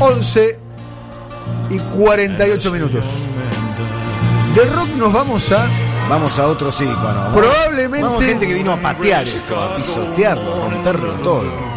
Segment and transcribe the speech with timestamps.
[0.00, 0.58] 11
[1.70, 3.04] y 48 minutos.
[4.54, 5.68] De rock nos vamos a.
[6.08, 7.36] Vamos a otros íconos.
[7.36, 8.02] Probablemente.
[8.02, 11.68] Vamos gente que vino a patear esto, a pisotearlo, a romperlo todo.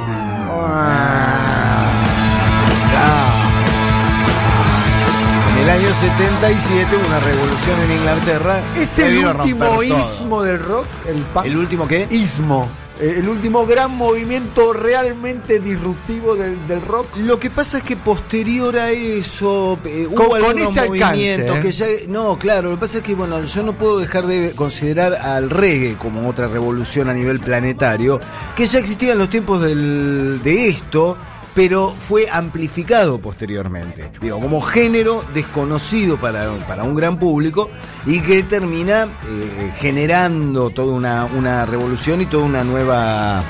[5.52, 8.62] En el año 77 hubo una revolución en Inglaterra.
[8.76, 11.26] Es el último ismo del rock, el.
[11.44, 12.08] ¿El último qué?
[12.10, 12.70] Ismo.
[13.02, 17.08] Eh, El último gran movimiento realmente disruptivo del, del rock.
[17.18, 21.06] Lo que pasa es que posterior a eso eh, Con- hubo con algunos ese alcance,
[21.16, 21.62] movimientos ¿eh?
[21.62, 24.52] que ya no, claro, lo que pasa es que bueno, yo no puedo dejar de
[24.56, 28.20] considerar al reggae como otra revolución a nivel planetario,
[28.56, 31.18] que ya existía en los tiempos del, de esto,
[31.54, 34.10] pero fue amplificado posteriormente.
[34.22, 37.70] Digo, como género desconocido para, para un gran público
[38.06, 43.44] y que termina eh, generando toda una, una revolución y toda una nueva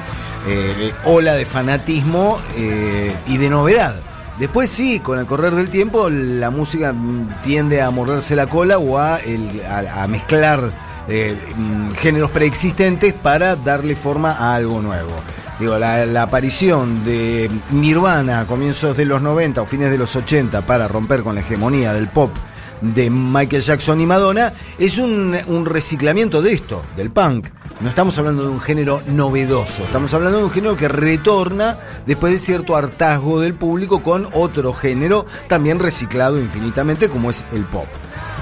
[0.48, 3.96] eh, ola de fanatismo eh, y de novedad.
[4.40, 6.96] Después sí, con el correr del tiempo la música
[7.44, 10.72] tiende a morderse la cola o a, a- mezclar
[11.08, 15.12] mm, géneros preexistentes para darle forma a algo nuevo.
[15.62, 20.66] Digo, la, aparición de Nirvana a comienzos de los 90 o fines de los 80
[20.66, 22.32] para romper con la hegemonía del pop
[22.82, 27.50] de Michael Jackson y Madonna es un, un reciclamiento de esto, del punk.
[27.80, 32.34] No estamos hablando de un género novedoso, estamos hablando de un género que retorna después
[32.34, 37.86] de cierto hartazgo del público con otro género también reciclado infinitamente como es el pop.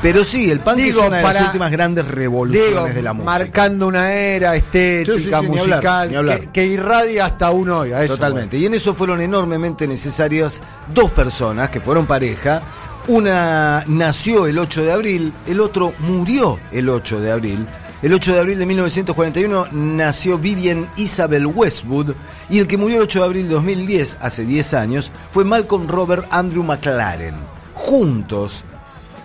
[0.02, 3.12] Pero sí, el punk Digo, es una de las últimas grandes revoluciones Digo, de la
[3.14, 3.32] música.
[3.38, 6.40] marcando una era estética, Sí, sí, sí, ni hablar, musical, ni hablar.
[6.40, 7.92] que, que irradia hasta uno hoy.
[7.92, 8.58] a eso Totalmente.
[8.58, 12.62] Y en eso fueron enormemente necesarias dos personas que fueron pareja.
[13.08, 17.68] Una nació el 8 de abril, el otro murió el 8 de abril.
[18.02, 22.14] El 8 de abril de 1941 nació Vivian Isabel Westwood
[22.50, 25.88] y el que murió el 8 de abril de 2010, hace 10 años, fue Malcolm
[25.90, 27.36] Robert Andrew McLaren.
[27.74, 28.64] Juntos,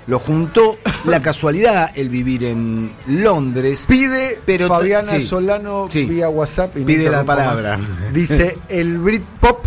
[0.06, 3.84] lo juntó la casualidad, el vivir en Londres.
[3.88, 5.22] Pide Pero Fabiana sí.
[5.26, 6.04] Solano Sí.
[6.06, 6.76] vía WhatsApp.
[6.76, 7.24] y Pide la más.
[7.36, 7.78] palabra.
[8.12, 9.64] Dice, el Britpop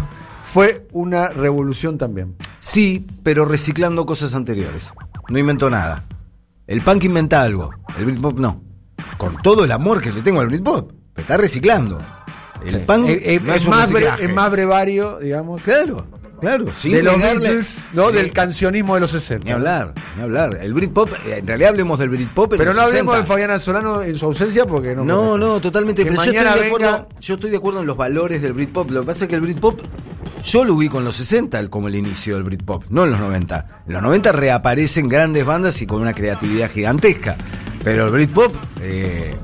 [0.54, 2.36] fue una revolución también.
[2.60, 4.92] Sí, pero reciclando cosas anteriores.
[5.30, 6.06] No inventó nada.
[6.68, 8.62] El punk inventa algo, el Britpop no.
[9.18, 12.00] Con todo el amor que le tengo al Britpop, está reciclando.
[12.66, 13.08] El punk
[13.44, 16.06] no es, más bre- es más brevario, digamos, Claro,
[16.40, 16.66] claro.
[16.76, 18.10] sin de los negarle- Beatles, ¿no?
[18.10, 18.16] Sí.
[18.16, 19.46] Del cancionismo de los 60.
[19.46, 20.58] Ni hablar, ni hablar.
[20.62, 23.18] El Britpop, eh, en realidad hablemos del Britpop en Pero los no hablemos 60.
[23.18, 25.04] de Fabiana Solano en su ausencia porque no.
[25.04, 26.04] No, no, totalmente.
[26.04, 28.90] Pero yo estoy, de acuerdo, venga- yo estoy de acuerdo en los valores del Britpop.
[28.92, 29.80] Lo que pasa es que el Britpop,
[30.44, 33.20] yo lo ubico en los 60 el- como el inicio del Britpop, no en los
[33.20, 33.82] 90.
[33.88, 37.36] En los 90 reaparecen grandes bandas y con una creatividad gigantesca.
[37.84, 39.36] Pero el Britpop, eh,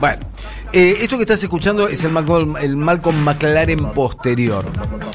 [0.00, 0.22] bueno.
[0.76, 4.66] Eh, esto que estás escuchando es el Malcolm, el Malcolm McLaren posterior.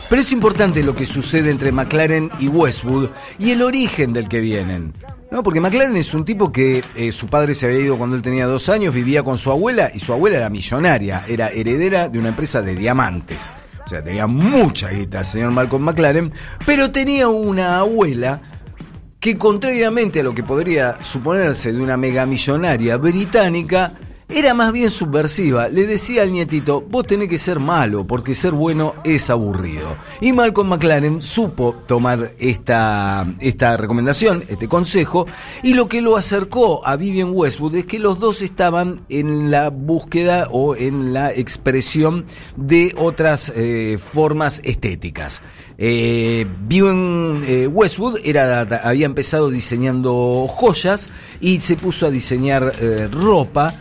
[0.09, 4.40] Pero es importante lo que sucede entre McLaren y Westwood y el origen del que
[4.40, 4.94] vienen.
[5.30, 8.22] No, porque McLaren es un tipo que eh, su padre se había ido cuando él
[8.22, 12.19] tenía dos años, vivía con su abuela y su abuela era millonaria, era heredera de
[12.19, 13.52] una empresa de diamantes.
[13.86, 16.31] O sea, tenía mucha guita el señor Malcolm McLaren,
[16.66, 18.42] pero tenía una abuela
[19.19, 23.92] que contrariamente a lo que podría suponerse de una megamillonaria británica,
[24.30, 25.68] era más bien subversiva.
[25.68, 29.98] Le decía al nietito, vos tenés que ser malo, porque ser bueno es aburrido.
[30.22, 35.26] Y Malcolm McLaren supo tomar esta, esta recomendación, este consejo,
[35.64, 39.70] y lo que lo acercó a Vivian Westwood es que los dos estaban en la
[39.70, 42.26] búsqueda o en la expresión
[42.56, 45.42] de otras eh, formas estéticas.
[45.82, 48.20] Eh, Vivian eh, Westwood
[48.84, 51.10] había empezado diseñando joyas
[51.40, 53.74] y se puso a diseñar eh, ropa.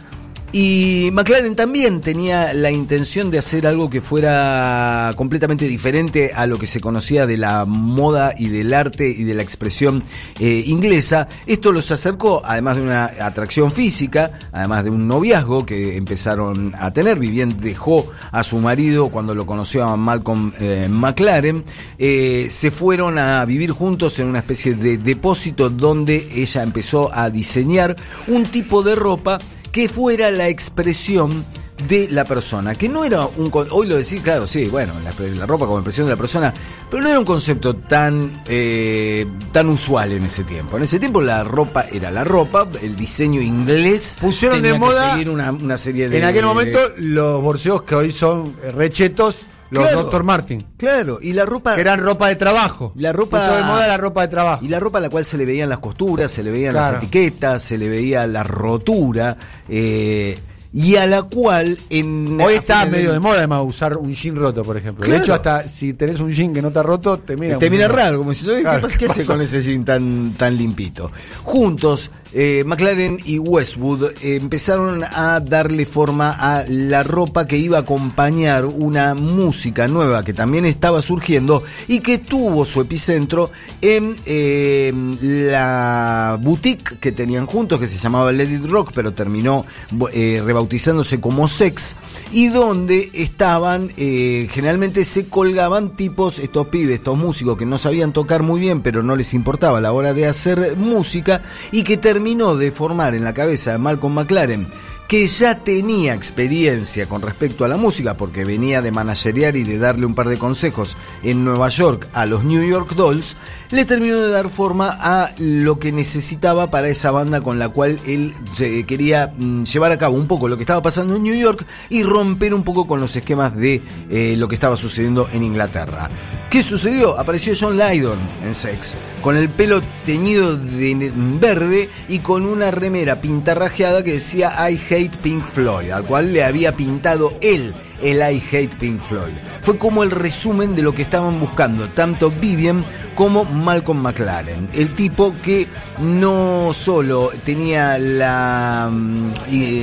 [0.51, 6.59] Y McLaren también tenía la intención de hacer algo que fuera completamente diferente a lo
[6.59, 10.03] que se conocía de la moda y del arte y de la expresión
[10.41, 11.29] eh, inglesa.
[11.47, 16.95] Esto los acercó, además de una atracción física, además de un noviazgo que empezaron a
[16.95, 17.19] tener.
[17.19, 21.63] Vivian dejó a su marido cuando lo conoció a Malcolm eh, McLaren.
[21.99, 27.29] Eh, se fueron a vivir juntos en una especie de depósito donde ella empezó a
[27.29, 27.97] diseñar
[28.29, 29.39] un tipo de ropa
[29.73, 31.45] que fuera la expresión
[31.87, 33.51] de la persona, que no era un...
[33.71, 36.53] Hoy lo decís, claro, sí, bueno, la, la ropa como expresión de la persona,
[36.91, 40.77] pero no era un concepto tan, eh, tan usual en ese tiempo.
[40.77, 45.53] En ese tiempo la ropa era la ropa, el diseño inglés Pusieron de moda una,
[45.53, 46.19] una serie de...
[46.19, 50.03] En aquel momento, los borseos que hoy son eh, rechetos, los Claro.
[50.05, 50.25] Dr.
[50.25, 51.75] Martin, Claro, y la ropa...
[51.75, 52.93] que eran ropa de trabajo.
[52.97, 54.65] La ropa- Puso de moda la ropa de trabajo.
[54.65, 56.95] Y la ropa a la cual se le veían las costuras, se le veían Claro.
[56.95, 59.37] las etiquetas, se le veía la rotura.
[59.69, 60.39] eh,
[60.71, 64.63] y a la cual en Hoy está medio de moda además usar un jean roto,
[64.63, 65.03] por ejemplo.
[65.03, 65.17] Claro.
[65.19, 67.59] De hecho, hasta si tenés un jean que no está roto, te mira.
[67.59, 68.87] te mira raro, como si ¿qué, Claro?
[68.87, 69.33] ¿qué ¿qué hace pasó?
[69.33, 71.11] con ese jean tan, tan limpito?
[71.43, 77.81] Juntos, eh, McLaren y Westwood empezaron a darle forma a la ropa que iba a
[77.81, 84.93] acompañar una música nueva que también estaba surgiendo y que tuvo su epicentro en eh,
[85.23, 89.65] la boutique que tenían juntos, que se llamaba It Rock, pero terminó
[90.13, 91.97] eh, rebautizándose como Sex,
[92.33, 98.43] y donde estaban, generalmente se colgaban tipos, estos pibes, estos músicos que no sabían tocar
[98.43, 101.43] muy bien, pero no les importaba a la hora de hacer música,
[101.73, 104.67] y que terminó de formar en la cabeza de Malcolm McLaren
[105.07, 109.79] que ya tenía experiencia con respecto a la música, porque venía de managerear y de
[109.79, 113.37] darle un par de consejos en Nueva York a los New York Dolls,
[113.71, 118.01] le terminó de dar forma a lo que necesitaba para esa banda con la cual
[118.07, 121.35] él se quería mm, llevar a cabo un poco lo que estaba pasando en New
[121.35, 125.43] York y romper un poco con los esquemas de eh, lo que estaba sucediendo en
[125.43, 126.09] Inglaterra.
[126.51, 127.19] ¿Qué sucedió?
[127.19, 133.21] Apareció John Lydon en Sex, con el pelo teñido de verde y con una remera
[133.21, 138.43] pintarrajeada que decía I hate Pink Floyd, al cual le había pintado él el I
[138.53, 139.35] hate Pink Floyd.
[139.63, 142.85] Fue como el resumen de lo que estaban buscando tanto Vivian
[143.15, 144.69] como Malcolm McLaren.
[144.73, 145.67] El tipo que
[145.99, 149.33] no solo tenía la, mm,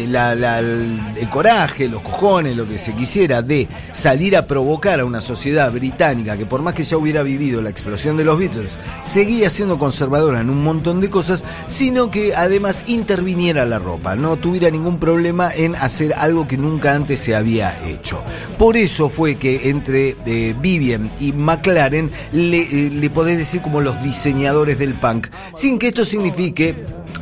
[0.10, 5.20] la- el coraje, los cojones, lo que se quisiera de salir a provocar a una
[5.22, 9.50] sociedad británica que por más que ya hubiera vivido la explosión de los Beatles, seguía
[9.50, 14.70] siendo conservadora en un montón de cosas, sino que además interviniera la ropa, no tuviera
[14.70, 18.05] ningún problema en hacer algo que nunca antes se había hecho.
[18.58, 23.82] Por eso fue que entre eh, Vivian y McLaren le, eh, le podés decir como
[23.82, 26.76] los diseñadores del punk, sin que esto signifique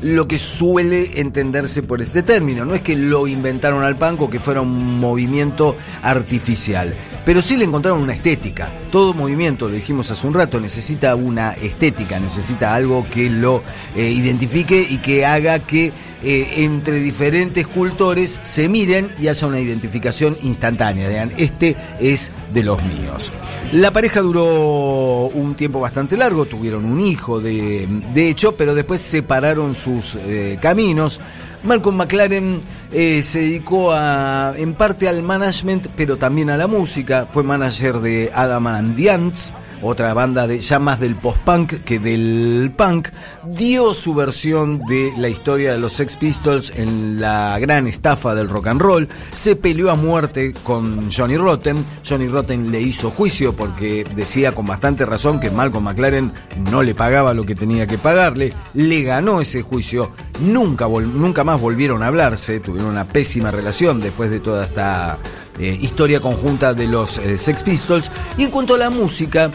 [0.03, 2.65] lo que suele entenderse por este término.
[2.65, 6.93] No es que lo inventaron al punk o que fuera un movimiento artificial,
[7.25, 8.71] pero sí le encontraron una estética.
[8.91, 13.63] Todo movimiento, lo dijimos hace un rato, necesita una estética, necesita algo que lo
[13.95, 15.91] eh, identifique y que haga que
[16.23, 21.09] eh, entre diferentes cultores se miren y haya una identificación instantánea.
[21.09, 23.31] Digan, este es de los míos.
[23.73, 29.01] La pareja duró un tiempo bastante largo, tuvieron un hijo de, de hecho, pero después
[29.01, 31.19] separaron sus eh, caminos.
[31.63, 32.61] Malcolm McLaren
[32.91, 37.25] eh, se dedicó a, en parte al management, pero también a la música.
[37.25, 41.99] Fue manager de Adam and the Ants, otra banda de ya más del post-punk que
[41.99, 43.09] del punk,
[43.45, 48.49] dio su versión de la historia de los Sex Pistols en la gran estafa del
[48.49, 53.53] rock and roll, se peleó a muerte con Johnny Rotten, Johnny Rotten le hizo juicio
[53.53, 56.31] porque decía con bastante razón que Malcolm McLaren
[56.71, 60.09] no le pagaba lo que tenía que pagarle, le ganó ese juicio,
[60.39, 65.17] nunca, nunca más volvieron a hablarse, tuvieron una pésima relación después de toda esta
[65.59, 68.11] eh, historia conjunta de los eh, Sex Pistols.
[68.37, 69.51] Y en cuanto a la música,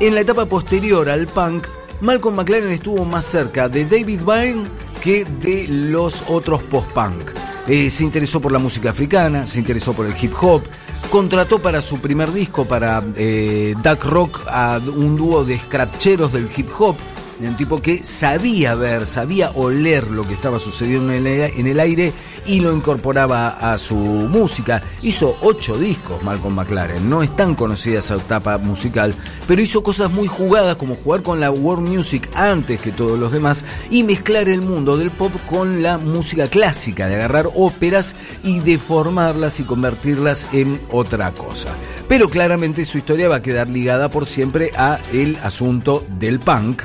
[0.00, 1.66] en la etapa posterior al punk,
[2.00, 4.68] Malcolm McLaren estuvo más cerca de David Byrne
[5.02, 7.30] que de los otros post-punk.
[7.66, 10.62] Eh, se interesó por la música africana, se interesó por el hip hop,
[11.10, 16.50] contrató para su primer disco, para eh, Duck Rock, a un dúo de scratcheros del
[16.54, 16.96] hip hop,
[17.40, 21.80] un tipo que sabía ver, sabía oler lo que estaba sucediendo en el, en el
[21.80, 22.12] aire
[22.46, 24.82] y lo incorporaba a su música.
[25.02, 29.14] Hizo ocho discos Malcolm McLaren, no es tan conocida esa etapa musical,
[29.46, 33.32] pero hizo cosas muy jugadas como jugar con la world music antes que todos los
[33.32, 38.60] demás y mezclar el mundo del pop con la música clásica, de agarrar óperas y
[38.60, 41.70] deformarlas y convertirlas en otra cosa.
[42.08, 46.82] Pero claramente su historia va a quedar ligada por siempre a el asunto del punk.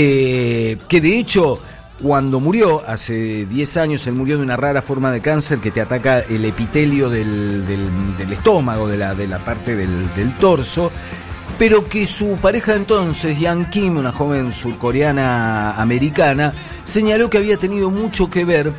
[0.00, 1.58] Eh, que de hecho
[2.00, 5.80] cuando murió, hace 10 años, él murió de una rara forma de cáncer que te
[5.80, 10.92] ataca el epitelio del, del- estómago, de la, de la parte del, del torso,
[11.58, 17.90] pero que su pareja entonces, Yang Kim, una joven surcoreana americana, señaló que había tenido
[17.90, 18.72] mucho que ver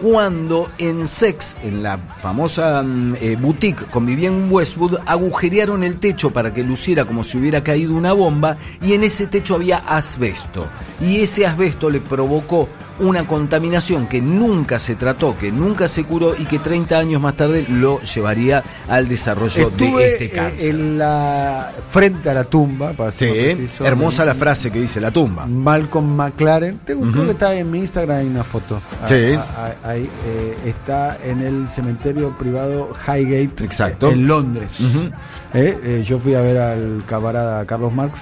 [0.00, 6.30] cuando en Sex, en la famosa mm, eh, boutique con Vivienne Westwood, agujerearon el techo
[6.30, 10.66] para que luciera como si hubiera caído una bomba y en ese techo había asbesto.
[11.00, 12.68] Y ese asbesto le provocó
[13.00, 17.34] una contaminación que nunca se trató, que nunca se curó y que 30 años más
[17.36, 20.70] tarde lo llevaría al desarrollo Estuve de este eh, cáncer.
[20.70, 25.10] en la frente a la tumba, para Sí, preciso, hermosa la frase que dice la
[25.10, 25.46] tumba.
[25.46, 26.78] Malcolm McLaren.
[26.84, 27.12] Tengo, Ujú.
[27.12, 28.80] Creo que está en mi Instagram, hay una foto.
[29.06, 29.34] Sí.
[29.36, 34.10] Ah, ah, ah, Ahí eh, está en el cementerio privado Highgate, Exacto.
[34.10, 34.70] en Londres.
[35.54, 38.20] Eh, eh, yo fui a ver al camarada Carlos Marx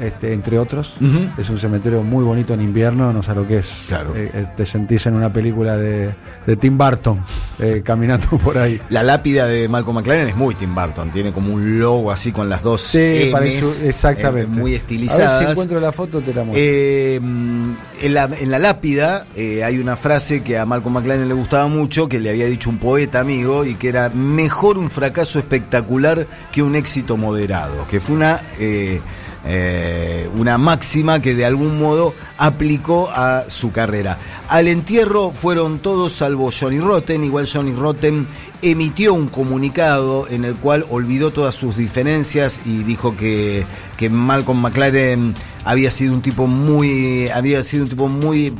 [0.00, 0.94] este, entre otros.
[1.38, 3.66] Es un cementerio muy bonito en invierno, no sé lo que es.
[3.88, 4.14] Claro.
[4.16, 6.10] Eh, eh, te sentís en una película de,
[6.46, 7.22] de Tim Burton
[7.58, 8.80] eh, caminando por ahí.
[8.90, 12.48] La lápida de Malcolm McLaren es muy Tim Burton, tiene como un logo así con
[12.48, 14.50] las dos Sí, Ms, parece- exactamente.
[14.52, 15.38] eh, muy A estilizadas.
[15.38, 16.62] ver si encuentro la foto, te la muestro.
[16.64, 21.66] Eh, en, la, en la lápida hay una frase que a Malcolm McLaren le gustaba
[21.68, 26.26] mucho, que le había dicho un poeta amigo, y que era mejor un fracaso espectacular
[26.52, 28.42] que un éxito moderado, que fue una...
[28.58, 29.00] eh,
[29.44, 34.18] eh, una máxima que de algún modo aplicó a su carrera.
[34.48, 38.26] Al entierro fueron todos salvo Johnny Rotten, igual Johnny Rotten
[38.62, 43.64] emitió un comunicado en el cual olvidó todas sus diferencias y dijo que,
[43.96, 48.54] que Malcolm McLaren había sido un tipo muy había sido un tipo muy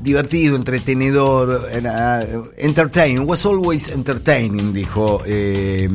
[0.00, 2.26] divertido, entretenedor, era,
[2.56, 5.88] entertaining, was always entertaining, dijo eh,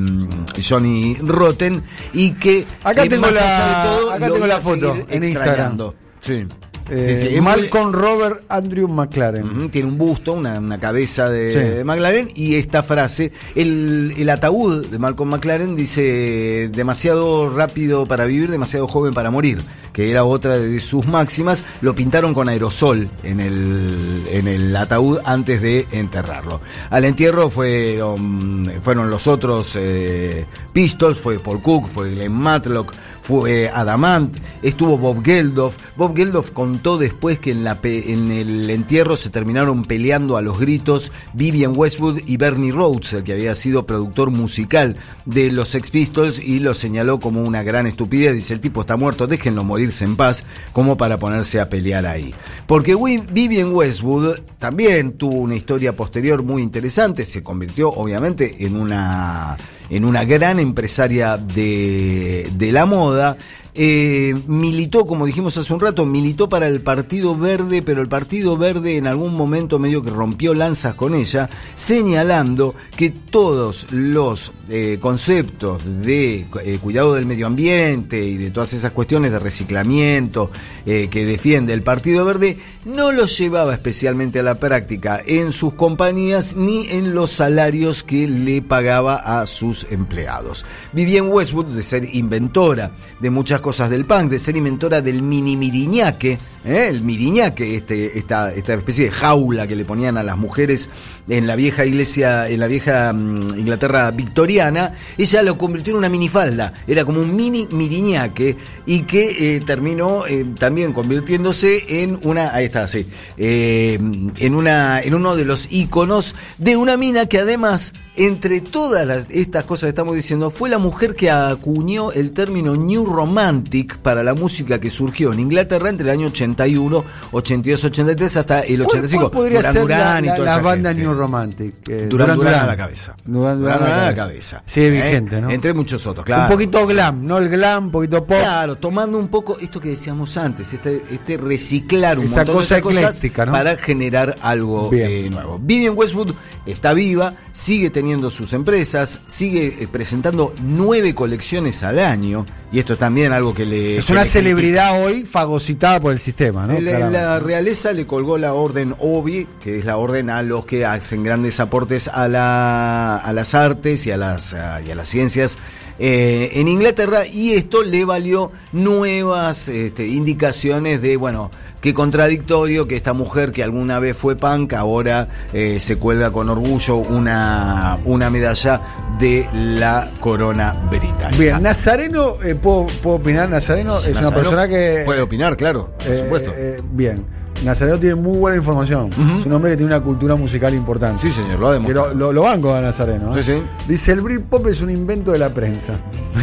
[0.68, 5.96] Johnny Rotten, y que Acá eh, tengo la- todo, acá tengo la foto en extrañando.
[6.20, 6.46] Sí.
[6.92, 9.70] Eh, Sí, sí, Malcolm Robert Andrew McLaren.
[9.72, 11.60] Tiene un busto, una, una cabeza de, Sí.
[11.78, 18.26] de McLaren y esta frase, el, el ataúd de Malcolm McLaren dice demasiado rápido para
[18.26, 19.60] vivir, demasiado joven para morir,
[19.94, 25.20] que era otra de sus máximas, lo pintaron con aerosol en el, en el ataúd
[25.24, 26.60] antes de enterrarlo.
[26.90, 33.70] Al entierro fueron, fueron los otros eh, Pistols, fue Paul Cook, fue Glenn Matlock, fue
[33.70, 35.78] Adamant, estuvo Bob Geldof.
[35.96, 40.60] Bob Geldof contó después que en, la en el entierro se terminaron peleando a los
[40.60, 45.92] gritos Vivian Westwood y Bernie Rhodes, el que había sido productor musical de los Sex
[45.92, 48.34] Pistols, y lo señaló como una gran estupidez.
[48.34, 52.34] Dice: el tipo está muerto, déjenlo morirse en paz, como para ponerse a pelear ahí.
[52.68, 52.96] Porque
[53.32, 59.58] Vivian Westwood también tuvo una historia posterior muy interesante, se convirtió obviamente en una
[59.92, 63.38] en una gran empresaria de, de la moda.
[63.74, 68.58] Eh, militó, como dijimos hace un rato, militó para el Partido Verde, pero el Partido
[68.58, 74.98] Verde en algún momento medio que rompió lanzas con ella, señalando que todos los eh,
[75.00, 80.52] conceptos de eh, cuidado del medio ambiente y de todas esas cuestiones de reciclamiento
[80.84, 86.56] que defiende el Partido Verde no los llevaba especialmente a la práctica en sus compañías
[86.56, 90.66] ni en los salarios que le pagaba a sus empleados.
[90.92, 95.56] Vivian Westwood, de ser inventora de muchas cosas del punk, de ser inventora del mini
[95.56, 96.88] miriñaque, ¿eh?
[96.90, 100.90] el miriñaque, este, esta, esta especie de jaula que le ponían a las mujeres
[101.30, 106.10] en la vieja iglesia, en la vieja mm, Inglaterra victoriana, ella lo convirtió en una
[106.10, 112.54] minifalda, era como un mini miriñaque y que eh, terminó eh, también convirtiéndose en una,
[112.54, 117.94] ahí está, sí, en una, en uno de los íconos de una mina que además,
[118.16, 123.06] entre todas estas cosas que estamos diciendo, fue la mujer que acuñó el término New
[123.06, 128.62] Romantic para la música que surgió en Inglaterra entre el año 81, 82, 83 hasta
[128.62, 129.20] el ¿Cuál, 85.
[129.22, 131.04] cuál podría Duran ser Duran la, y toda la banda gente.
[131.04, 131.90] New Romantic?
[131.90, 133.16] Eh, Duran Duran a la cabeza.
[133.26, 134.64] Duran, Duran a la cabeza.
[134.66, 134.92] Sigue ¿Eh?
[134.92, 135.50] vigente, ¿no?
[135.50, 136.44] Entre muchos otros, claro.
[136.44, 137.38] Un poquito glam, ¿no?
[137.38, 138.38] El glam, un poquito pop.
[138.38, 142.76] Claro, tomando un poco esto que decíamos antes, este, este reciclar un Esa montón cosa
[142.76, 143.52] de cosas ¿no?
[143.52, 145.60] para generar algo eh, nuevo.
[145.62, 146.34] Vivian Westwood
[146.66, 152.94] está viva, sigue teniendo sus empresas, sigue eh, presentando nueve colecciones al año, y esto
[152.94, 153.98] es también algo que le...
[153.98, 156.74] Es que una le celebridad hoy fagocitada por el sistema, ¿no?
[157.12, 161.24] la, realeza le colgó la orden OBI, que es la orden a los que hacen
[161.24, 165.58] grandes aportes a, la, a las artes y a las, a- y a las ciencias
[166.04, 172.96] eh, en Inglaterra, y esto le valió nuevas este, indicaciones de, bueno, qué contradictorio que
[172.96, 178.32] esta mujer que alguna vez fue punk, ahora eh, se cuelga con orgullo una, una
[178.32, 178.82] medalla
[179.20, 181.38] de la corona británica.
[181.38, 183.48] Bien, Nazareno, eh, ¿puedo, puedo opinar?
[183.48, 185.04] Nazareno es una persona que.
[185.06, 186.52] Puede opinar, claro, por eh, supuesto.
[186.58, 187.26] eh, bien.
[187.64, 189.12] Nazareno tiene muy buena información.
[189.40, 191.22] Es un hombre que tiene una cultura musical importante.
[191.22, 192.08] sí, señor, lo ha Que demostrado.
[192.10, 193.36] lo, lo, lo banco a Nazareno.
[193.38, 193.44] ¿eh?
[193.44, 193.64] Sí, sí.
[193.88, 195.94] Dice: el Britpop es un invento de la prensa.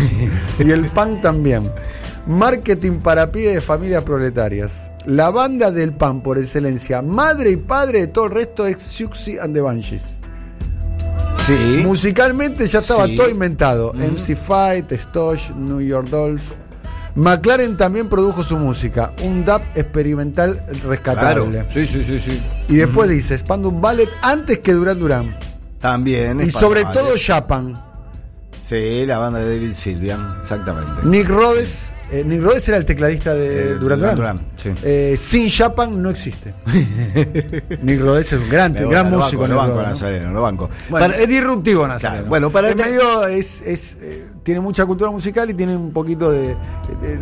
[0.59, 1.71] y el punk también.
[2.27, 4.91] Marketing para pie de familias proletarias.
[5.07, 9.41] La banda del pan por excelencia, madre y padre de todo el resto es Siouxsie
[9.41, 10.19] and the Banshees.
[11.47, 11.83] Sí.
[11.83, 13.17] Musicalmente ya estaba Sí.
[13.17, 13.93] todo inventado.
[13.95, 16.55] MC Fight, Stosh, New York Dolls.
[17.15, 21.51] McLaren también produjo su música, un dub experimental rescatable.
[21.51, 21.69] Claro.
[21.73, 22.43] Sí, sí, sí, sí.
[22.69, 25.37] Y después dice Spandau Ballet antes que Duran Duran.
[25.81, 26.41] También.
[26.41, 27.85] Y sobre todo Japan.
[28.63, 30.93] Sí, la banda de David Sylvian, exactamente.
[31.05, 34.17] Nick Rhodes, eh, Nick Rhodes era el tecladista de Eh, Duran Duran Duran.
[34.37, 34.71] Duran, sí.
[34.83, 36.53] Eh, sin Japan no existe.
[37.83, 39.43] Nick Rhodes es un gran, gran músico.
[39.43, 39.83] banco, lo banco.
[39.83, 40.69] Nazareno, lo banco.
[40.91, 42.17] Bueno, Para- es disruptivo Nazareno.
[42.19, 45.77] Claro, bueno, para En este- medio es, es, eh, tiene mucha cultura musical y tiene
[45.77, 46.57] un poquito de.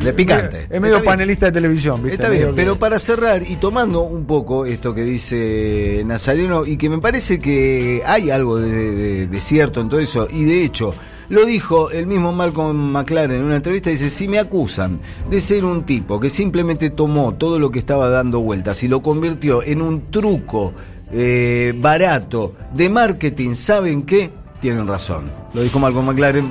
[0.00, 0.68] De picante.
[0.70, 2.14] Es medio panelista de televisión, ¿viste?
[2.22, 6.76] Está bien, que- pero para cerrar y tomando un poco esto que dice Nazareno y
[6.76, 10.62] que me parece que hay algo de, de- de cierto en todo eso y de
[10.64, 10.94] hecho
[11.30, 15.64] lo dijo el mismo Malcolm McLaren en una entrevista, dice, si me acusan de ser
[15.64, 19.82] un tipo que simplemente tomó todo lo que estaba dando vueltas y lo convirtió en
[19.82, 20.72] un truco
[21.10, 24.30] eh, barato de marketing, ¿saben qué?
[24.60, 25.30] Tienen razón.
[25.52, 26.50] Lo dijo Malcolm McLaren.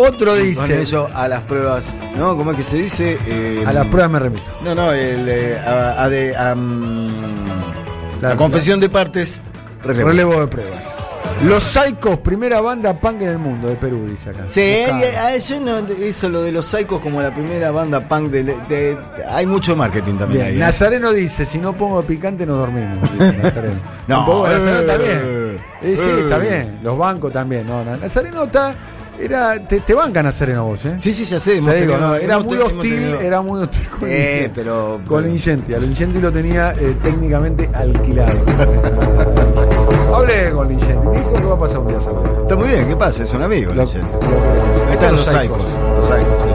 [0.00, 0.80] Otro Con dice.
[0.82, 2.36] ello a las pruebas, ¿no?
[2.36, 3.18] ¿Cómo es que se dice?
[3.26, 4.42] Eh, A las pruebas me remito.
[4.64, 9.40] no, no, el, eh, a, a de, a, La- la confesión de partes.
[9.82, 10.08] Relevo.
[10.08, 10.84] Relevo de pruebas.
[11.44, 14.44] Los Psychos, primera banda punk en el mundo de Perú, dice acá.
[14.48, 15.26] Sí, hay- Buscalo.
[15.26, 18.98] hay- yo no, eso lo de los Psychos como la primera banda punk de, de-
[19.26, 20.56] hay mucho marketing también Bien, ahí.
[20.56, 20.58] ¿eh?
[20.60, 23.10] Nazareno dice, si no pongo picante nos dormimos.
[23.12, 23.80] dice Nazareno.
[24.06, 25.60] No, Nazareno eh, está bien.
[25.82, 26.20] Eh, sí, eh.
[26.24, 26.80] está bien.
[26.82, 27.66] Los bancos también.
[27.66, 28.74] No, no, Nazareno está...
[29.20, 30.96] Era, te, te banca Nazareno vos, ¿eh?
[30.98, 31.60] Sí, sí, ya sé.
[31.60, 34.52] Te digo, no, era muy hostil, era muy hostil con Eh, Ingenti.
[34.54, 38.32] pero- Con pero- Ingenti, al lo tenía eh, técnicamente alquilado.
[40.14, 42.22] Hablé con Ingenti, me dijo que va a pasar un día solo.
[42.42, 43.22] Está muy bien, ¿qué pasa?
[43.22, 43.74] Es un amigo.
[43.74, 45.24] Lo- lo- Ahí están los.
[45.24, 45.58] Psychos.
[45.58, 46.48] Los Psychos, sí.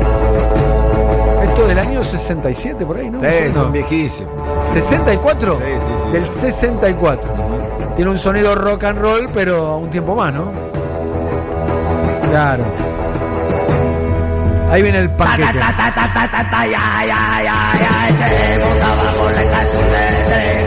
[1.43, 3.19] Esto del año 67 por ahí, ¿no?
[3.19, 3.53] Sí, No.
[3.53, 4.33] son viejísimos.
[4.73, 5.57] ¿64?
[5.57, 6.09] Sí, sí, sí.
[6.11, 7.33] Del 64.
[7.95, 10.51] Tiene un sonido rock and roll, pero a un tiempo más, ¿no?
[12.35, 12.65] Claro.
[14.69, 15.47] Ahí viene el paquete.
[15.47, 15.63] Echemos
[18.83, 20.59] abajo la estación de tren,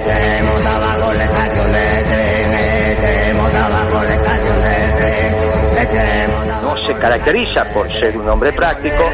[0.00, 2.52] echemos abajo la estación de tren,
[2.90, 5.30] echemos abajo la estación de tren,
[5.86, 6.74] echemos abajo.
[6.74, 9.04] No se caracteriza por ser un hombre práctico.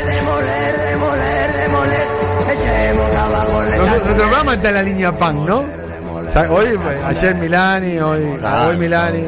[3.77, 5.59] Nuestro programa está en la línea punk, ¿no?
[5.59, 6.69] O sea, hoy,
[7.05, 9.25] ayer Milani, hoy, hoy Milani,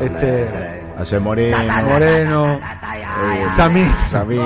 [0.00, 0.48] este,
[1.00, 1.56] Ayer Moreno.
[1.84, 2.60] Moreno,
[3.56, 3.86] Samir.
[4.08, 4.40] Samir.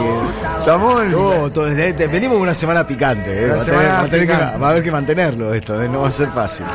[0.61, 1.04] Estamos
[1.52, 3.46] Todo, este- venimos una semana picante, eh.
[3.46, 4.58] Una va, a tener, semana va a tener que- picante.
[4.58, 6.66] va a haber que mantenerlo esto, eh, no va a ser fácil.